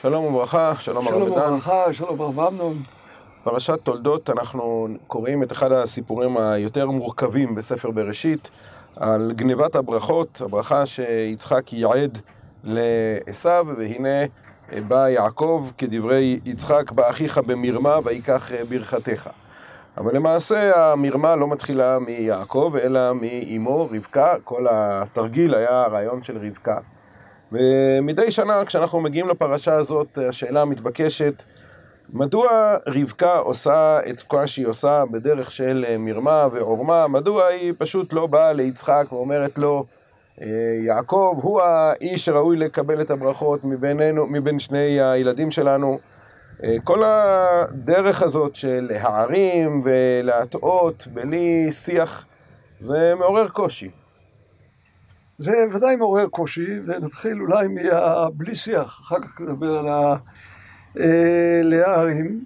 [0.00, 1.52] שלום וברכה, שלום הרב שלום עידן.
[1.52, 2.82] וברכה, שלום הרב אמנון.
[3.44, 8.50] פרשת תולדות, אנחנו קוראים את אחד הסיפורים היותר מורכבים בספר בראשית,
[8.96, 12.18] על גנבת הברכות, הברכה שיצחק ייעד
[12.64, 14.26] לעשו, והנה
[14.88, 19.30] בא יעקב כדברי יצחק, בא אחיך במרמה ויקח ברכתך.
[19.96, 26.78] אבל למעשה המרמה לא מתחילה מיעקב, אלא מאימו רבקה, כל התרגיל היה הרעיון של רבקה.
[27.52, 31.42] ומדי שנה כשאנחנו מגיעים לפרשה הזאת, השאלה המתבקשת,
[32.12, 37.08] מדוע רבקה עושה את מה שהיא עושה בדרך של מרמה ועורמה?
[37.08, 39.84] מדוע היא פשוט לא באה ליצחק ואומרת לו,
[40.86, 45.98] יעקב הוא האיש שראוי לקבל את הברכות מבינינו, מבין שני הילדים שלנו?
[46.84, 52.26] כל הדרך הזאת של להערים ולהטעות בלי שיח,
[52.78, 53.90] זה מעורר קושי.
[55.38, 59.86] זה ודאי מעורר קושי, ונתחיל אולי מהבלי שיח, אחר כך נדבר על
[60.94, 62.44] הלהערים.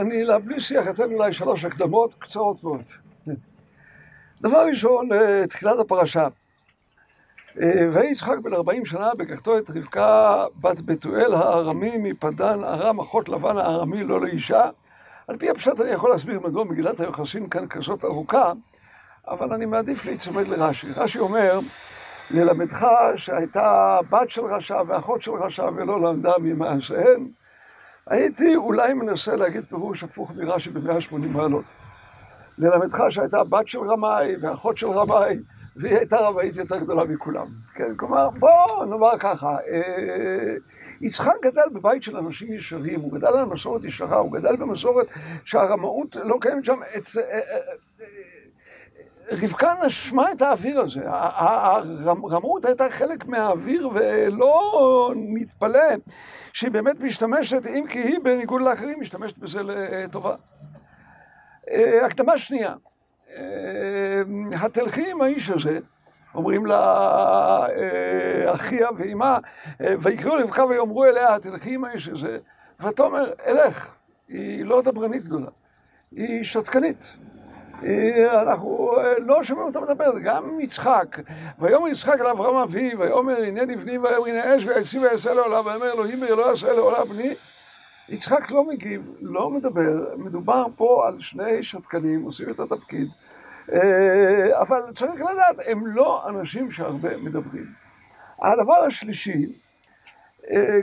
[0.00, 2.82] אני לבלי שיח אתן אולי שלוש הקדמות קצרות מאוד.
[4.42, 5.08] דבר ראשון,
[5.48, 6.28] תחילת הפרשה.
[7.92, 13.58] ויהי יצחק בן ארבעים שנה בקחתו את רבקה בת בתואל הארמי מפדן ארם אחות לבן
[13.58, 14.68] הארמי לא לאישה.
[15.28, 18.52] על פי הפשט אני יכול להסביר מדוע מגילת היוחסין כאן כזאת ארוכה,
[19.28, 20.92] אבל אני מעדיף להיצמד לרש"י.
[20.96, 21.60] רש"י אומר,
[22.30, 27.28] ללמדך שהייתה בת של רשע ואחות של רשע ולא למדה ממעשיהן.
[28.06, 31.64] הייתי אולי מנסה להגיד פירוש הפוך מרש"י ב-180 מעלות.
[32.58, 35.38] ללמדך שהייתה בת של רמאי ואחות של רמאי,
[35.76, 37.46] והיא הייתה רמאית יותר גדולה מכולם.
[37.74, 39.56] כן, כלומר, בואו נאמר ככה,
[41.00, 45.06] יצחק גדל בבית של אנשים ישרים, הוא גדל על מסורת ישרה, הוא גדל במסורת
[45.44, 46.80] שהרמאות לא קיימת שם.
[49.32, 55.88] רבקה נשמה את האוויר הזה, הרמאות הייתה חלק מהאוויר ולא נתפלא
[56.52, 60.34] שהיא באמת משתמשת, אם כי היא בניגוד לאחרים משתמשת בזה לטובה.
[62.02, 62.74] הקדמה שנייה,
[64.52, 65.78] התלכי עם האיש הזה,
[66.34, 67.66] אומרים לה
[68.46, 69.38] אחיה ואימה,
[69.80, 72.38] ויקראו לרבקה ויאמרו אליה, התלכי עם האיש הזה,
[72.80, 73.88] ותאמר, אלך,
[74.28, 75.50] היא לא דברנית גדולה,
[76.12, 77.16] היא שתקנית.
[78.40, 81.16] אנחנו לא שומעים אותה מדברת, גם יצחק,
[81.58, 85.92] ויאמר יצחק אל אברהם אבי, ויאמר הנני בני ויאמר הנה אש ויצי ויעשה לעולה, ויאמר
[85.92, 87.34] אלוהים ולא יעשה לעולה בני.
[88.10, 93.08] יצחק לא מגיב, לא מדבר, מדובר פה על שני שתקנים, עושים את התפקיד,
[94.60, 97.66] אבל צריך לדעת, הם לא אנשים שהרבה מדברים.
[98.42, 99.46] הדבר השלישי,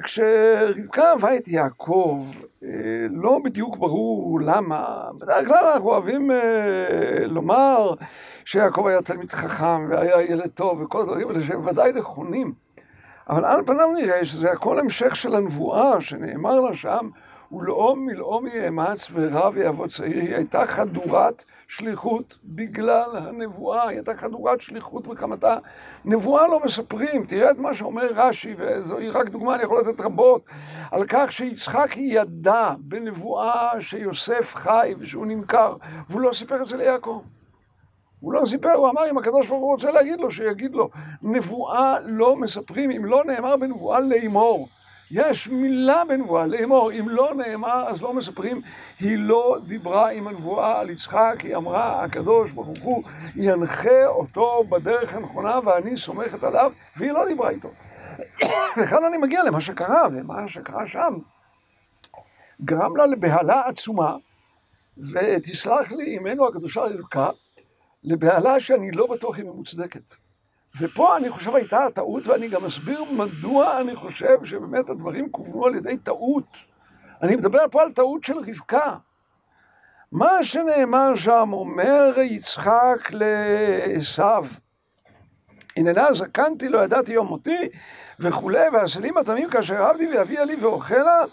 [0.04, 2.20] כשרבקה אהבה את יעקב,
[3.10, 6.32] לא בדיוק ברור למה, בדרך כלל אנחנו אוהבים
[7.26, 7.94] לומר
[8.46, 12.67] שיעקב היה תלמיד חכם והיה ילד טוב וכל הדברים האלה שהם ודאי נכונים,
[13.30, 17.10] אבל על פניו נראה שזה הכל המשך של הנבואה שנאמר לה שם
[17.52, 24.62] ולאום מלאום יאמץ ורב יעבוד צעיר, היא הייתה חדורת שליחות בגלל הנבואה, היא הייתה חדורת
[24.62, 25.56] שליחות מחמתה.
[26.06, 30.42] נבואה לא מספרים, תראה את מה שאומר רש"י, וזוהי רק דוגמה, אני יכול לתת רבות,
[30.92, 35.76] על כך שיצחק ידע בנבואה שיוסף חי ושהוא נמכר,
[36.10, 37.22] והוא לא סיפר את זה ליעקב.
[38.20, 40.90] הוא לא סיפר, הוא אמר, אם הקדוש ברוך הוא רוצה להגיד לו, שיגיד לו.
[41.22, 44.68] נבואה לא מספרים, אם לא נאמר בנבואה לאמור.
[45.12, 48.62] יש מילה בנבואה, לאמור, אם לא נאמר אז לא מספרים,
[49.00, 53.04] היא לא דיברה עם הנבואה על יצחק, היא אמרה, הקדוש ברוך הוא
[53.36, 57.70] ינחה אותו בדרך הנכונה ואני סומכת עליו, והיא לא דיברה איתו.
[58.78, 61.14] וכאן אני מגיע למה שקרה, ומה שקרה שם
[62.62, 64.16] גרם לה לבהלה עצומה,
[64.98, 67.30] ותסלח לי אמנו הקדושה רבקה,
[68.08, 70.16] לבהלה שאני לא בטוח אם היא מוצדקת.
[70.80, 75.76] ופה אני חושב הייתה הטעות, ואני גם אסביר מדוע אני חושב שבאמת הדברים כוונו על
[75.76, 76.58] ידי טעות.
[77.22, 78.96] אני מדבר פה על טעות של רבקה.
[80.12, 84.24] מה שנאמר שם אומר יצחק לעשו,
[85.78, 87.70] הננה זקנתי לא ידעתי יום מותי
[88.20, 91.24] וכולי, והסלים התמים כאשר עבדי ואביה לי ואוכלה,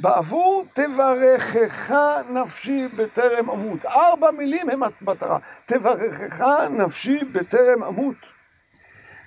[0.00, 1.94] בעבור תברכך
[2.30, 3.84] נפשי בטרם אמות.
[3.84, 8.16] ארבע מילים הם המטרה, תברכך נפשי בטרם אמות.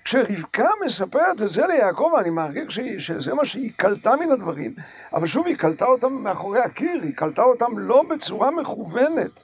[0.03, 4.73] כשרבקה מספרת את זה ליעקב, אני מעריך שזה מה שהיא קלטה מן הדברים,
[5.13, 9.43] אבל שוב, היא קלטה אותם מאחורי הקיר, היא קלטה אותם לא בצורה מכוונת.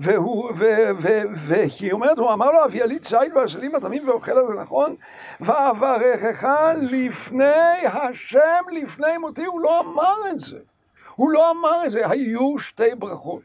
[0.00, 0.64] והוא, ו,
[0.98, 4.94] ו, והיא אומרת, הוא אמר לו, אביה לי ציד והסלים התמים ואוכל את זה, נכון?
[5.40, 6.48] ואברכך
[6.80, 10.58] לפני השם, לפני מותי, הוא לא אמר את זה.
[11.14, 13.42] הוא לא אמר את זה, היו שתי ברכות.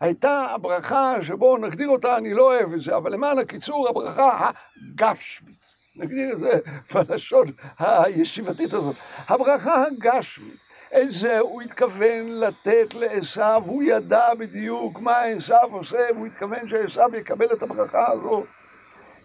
[0.00, 4.50] הייתה הברכה שבו נגדיר אותה, אני לא אוהב את זה, אבל למען הקיצור, הברכה
[4.92, 5.76] הגשמית.
[5.96, 6.58] נגדיר את זה
[6.94, 8.96] בלשון הישיבתית הזאת.
[9.28, 10.69] הברכה הגשמית.
[10.96, 17.02] את זה הוא התכוון לתת לעשו, הוא ידע בדיוק מה עשו עושה, והוא התכוון שעשו
[17.14, 18.44] יקבל את הברכה הזאת.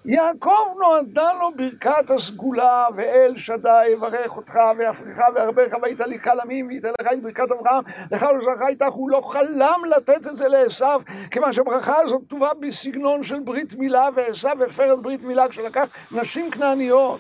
[0.06, 6.67] יעקב נועדה לו ברכת הסגולה, ואל שדי יברך אותך ויפריך וירבך והיית לי קל עמים
[6.67, 10.85] וייתן לך את ברכת אברהם, לך ולזרעך איתך, הוא לא חלם לתת את זה לעשו,
[11.31, 16.51] כיוון שהברכה הזאת כתובה בסגנון של ברית מילה, ועשו הפר את ברית מילה כשלקח נשים
[16.51, 17.19] כנעניות.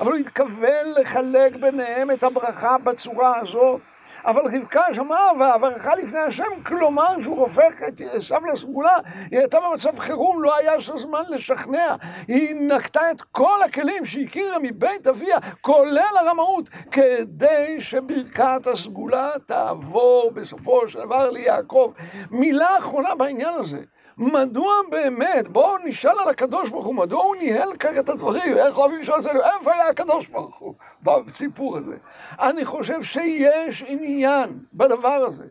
[0.00, 3.80] אבל הוא התכוון לחלק ביניהם את הברכה בצורה הזאת.
[4.26, 8.96] אבל רבקה שמעה והברכה לפני השם, כלומר שהוא הופך את עשיו לסגולה,
[9.30, 11.96] היא הייתה במצב חירום, לא היה של זמן לשכנע.
[12.28, 20.88] היא נקטה את כל הכלים שהכירה מבית אביה, כולל הרמאות, כדי שברכת הסגולה תעבור בסופו
[20.88, 21.92] של דבר ליעקב.
[22.30, 23.80] מילה אחרונה בעניין הזה.
[24.18, 28.78] מדוע באמת, בואו נשאל על הקדוש ברוך הוא, מדוע הוא ניהל ככה את הדברים, איך
[28.78, 31.96] אוהבים לשאול אצלנו, איפה היה הקדוש ברוך הוא בסיפור הזה?
[32.40, 35.44] אני חושב שיש עניין בדבר הזה.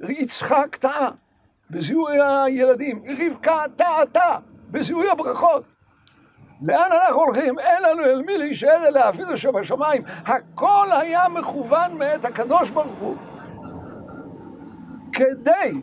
[0.00, 1.10] יצחק טעה
[1.70, 4.36] בזיהוי הילדים, רבקה טעתה
[4.70, 5.64] בזיהוי הברכות.
[6.62, 7.58] לאן אנחנו הולכים?
[7.58, 10.02] אין לנו אל מי להישאר אלא אבינו שבשמיים.
[10.06, 13.16] הכל היה מכוון מאת הקדוש ברוך הוא.
[15.12, 15.80] כדי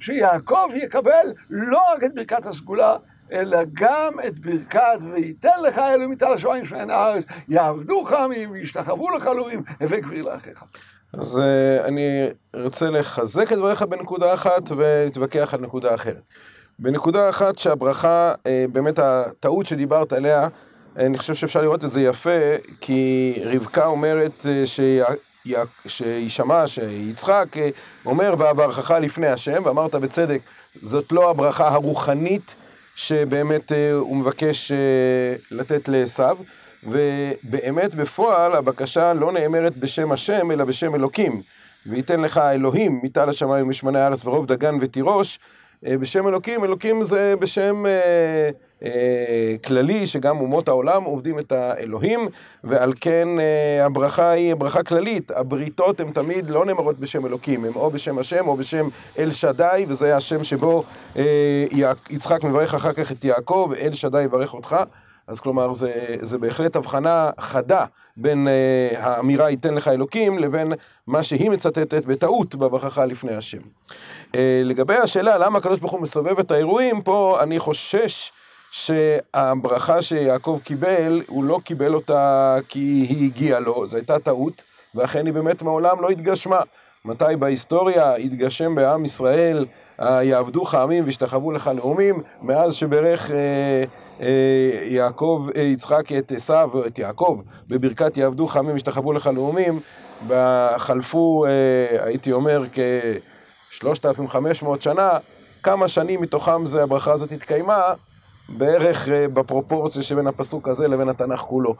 [0.00, 2.96] שיעקב יקבל לא רק את ברכת הסגולה,
[3.32, 9.26] אלא גם את ברכת וייתן לך אלוהים מטל השמיים שמעין הארץ, יעבדוך עמים, וישתחוו לך
[9.26, 10.64] אלוהים, הווה גביר לאחיך.
[11.12, 16.22] אז uh, אני רוצה לחזק את דבריך בנקודה אחת ולהתווכח על נקודה אחרת.
[16.78, 20.48] בנקודה אחת שהברכה, uh, באמת הטעות שדיברת עליה,
[20.96, 22.40] אני חושב שאפשר לראות את זה יפה,
[22.80, 24.46] כי רבקה אומרת
[25.86, 27.68] שישמע שיצחק אה,
[28.06, 30.40] אומר ואברכך לפני השם, ואמרת בצדק,
[30.82, 32.54] זאת לא הברכה הרוחנית
[32.96, 34.76] שבאמת אה, הוא מבקש אה,
[35.50, 36.24] לתת לעשו,
[36.84, 41.42] ובאמת בפועל הבקשה לא נאמרת בשם השם אלא בשם אלוקים.
[41.86, 45.38] וייתן לך אלוהים מטל השמיים ומשמני הארץ ורוב דגן ותירוש,
[45.82, 48.50] בשם אלוקים, אלוקים זה בשם אה,
[48.84, 52.28] אה, כללי, שגם אומות העולם עובדים את האלוהים,
[52.64, 55.30] ועל כן אה, הברכה היא ברכה כללית.
[55.30, 58.88] הבריתות הן תמיד לא נאמרות בשם אלוקים, הן או בשם השם או בשם
[59.18, 60.84] אל שדי, וזה השם שבו
[61.16, 61.22] אה,
[62.10, 64.76] יצחק מברך אחר כך את יעקב, ואל שדי יברך אותך.
[65.30, 65.92] אז כלומר, זה,
[66.22, 67.84] זה בהחלט הבחנה חדה
[68.16, 70.72] בין uh, האמירה ייתן לך אלוקים לבין
[71.06, 73.58] מה שהיא מצטטת בטעות בברכך לפני השם.
[73.58, 78.32] Uh, לגבי השאלה למה הקדוש ברוך הוא מסובב את האירועים, פה אני חושש
[78.70, 84.62] שהברכה שיעקב קיבל, הוא לא קיבל אותה כי היא הגיעה לו, זו הייתה טעות,
[84.94, 86.60] ואכן היא באמת מעולם לא התגשמה.
[87.04, 89.66] מתי בהיסטוריה התגשם בעם ישראל,
[90.00, 93.84] יעבדוך עמים וישתחוו לך לאומים, מאז שברך אה,
[94.20, 94.26] אה,
[94.82, 99.80] יעקב, אה, יצחק את עשיו, את יעקב, בברכת יעבדו חמים ישתחוו לך לאומים,
[100.78, 101.44] חלפו,
[101.98, 105.10] הייתי אומר, כ-3,500 שנה,
[105.62, 107.82] כמה שנים מתוכם זה הברכה הזאת התקיימה,
[108.48, 111.74] בערך בפרופורציה שבין הפסוק הזה לבין התנ"ך כולו.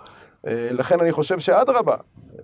[0.45, 1.97] לכן אני חושב שאדרבה,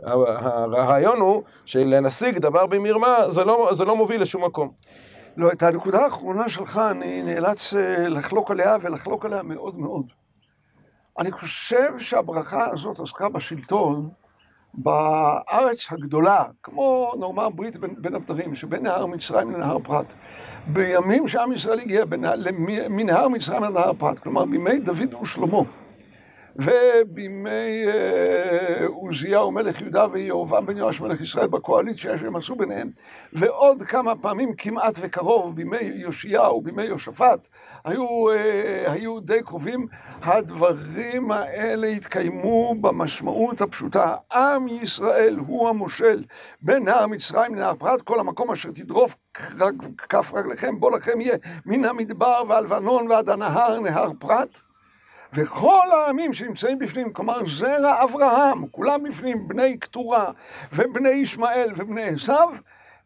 [0.02, 4.70] הרעיון הוא שלנשיג דבר במרמה זה לא, זה לא מוביל לשום מקום.
[5.36, 10.06] לא, את הנקודה האחרונה שלך אני נאלץ אה, לחלוק עליה ולחלוק עליה מאוד מאוד.
[11.18, 14.10] אני חושב שהברכה הזאת עסקה בשלטון
[14.74, 20.12] בארץ הגדולה, כמו נאמר ברית בין, בין הבדרים, שבין נהר מצרים לנהר פרת.
[20.66, 22.04] בימים שעם ישראל הגיע
[22.88, 25.58] מנהר מצרים לנהר פרת, כלומר בימי דוד ושלמה.
[26.58, 32.90] ובימי אה, עוזיהו מלך יהודה ויהובם בן יואש מלך ישראל בקואליציה שהם עשו ביניהם,
[33.32, 37.48] ועוד כמה פעמים כמעט וקרוב בימי יאשיהו, בימי יהושפט,
[37.84, 39.86] היו, אה, היו די קרובים.
[40.22, 44.14] הדברים האלה התקיימו במשמעות הפשוטה.
[44.32, 46.24] עם ישראל הוא המושל
[46.62, 49.16] בין נהר מצרים לנהר פרת, כל המקום אשר תדרוף
[50.08, 51.36] כף רגליכם, בוא לכם יהיה
[51.66, 54.65] מן המדבר והלבנון ועד הנהר, נהר פרת.
[55.32, 60.30] וכל העמים שנמצאים בפנים, כלומר זרע אברהם, כולם בפנים, בני קטורה
[60.72, 62.48] ובני ישמעאל ובני עשיו,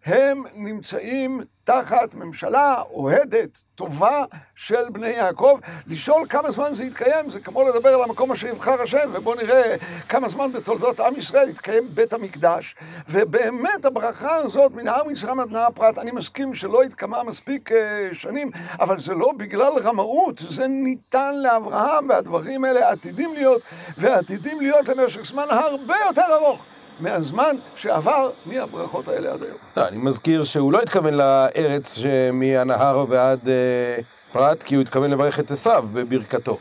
[0.04, 5.58] הם נמצאים תחת ממשלה אוהדת, טובה של בני יעקב.
[5.86, 9.76] לשאול כמה זמן זה יתקיים, זה כמו לדבר על המקום אשר יבחר השם, ובואו נראה
[10.08, 12.76] כמה זמן בתולדות עם ישראל יתקיים בית המקדש.
[13.08, 17.74] ובאמת הברכה הזאת מנהר מצרים עד נהר פרת, אני מסכים שלא התקמה מספיק uh,
[18.12, 23.62] שנים, אבל זה לא בגלל רמאות, זה ניתן לאברהם, והדברים האלה עתידים להיות,
[23.98, 26.64] ועתידים להיות למשך זמן הרבה יותר ארוך.
[27.00, 29.56] מהזמן שעבר מהברכות האלה עד היום.
[29.76, 31.98] לא, אני מזכיר שהוא לא התכוון לארץ
[32.32, 34.02] מהנהר ועד אה,
[34.32, 36.58] פרת, כי הוא התכוון לברך את עשיו בברכתו.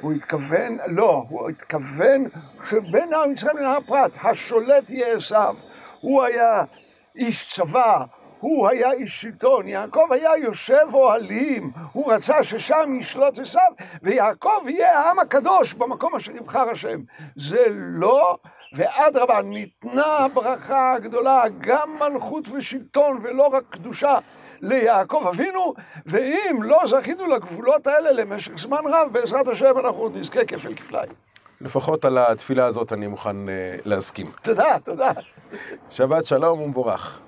[0.00, 2.24] הוא התכוון, לא, הוא התכוון
[2.68, 5.54] שבין עם מצרים לנהר פרת, השולט יהיה עשיו.
[6.00, 6.64] הוא היה
[7.16, 8.04] איש צבא,
[8.40, 14.98] הוא היה איש שלטון, יעקב היה יושב אוהלים, הוא רצה ששם ישלוט עשיו, ויעקב יהיה
[14.98, 17.00] העם הקדוש במקום אשר יבחר השם.
[17.36, 18.36] זה לא,
[18.72, 24.18] ואדרבה, ניתנה הברכה הגדולה, גם מלכות ושלטון ולא רק קדושה.
[24.62, 25.74] ליעקב אבינו,
[26.06, 31.12] ואם לא זכינו לגבולות האלה למשך זמן רב, בעזרת השם אנחנו עוד נזכה כפל כפליים.
[31.60, 33.50] לפחות על התפילה הזאת אני מוכן uh,
[33.84, 34.30] להסכים.
[34.42, 35.10] תודה, תודה.
[35.90, 37.20] שבת שלום ומבורך.